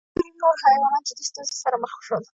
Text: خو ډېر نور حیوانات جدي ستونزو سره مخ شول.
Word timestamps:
خو 0.13 0.15
ډېر 0.21 0.33
نور 0.41 0.55
حیوانات 0.65 1.03
جدي 1.07 1.23
ستونزو 1.29 1.55
سره 1.63 1.75
مخ 1.83 1.93
شول. 2.05 2.23